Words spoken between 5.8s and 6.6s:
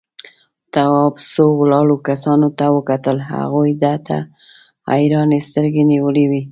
نيولې وې.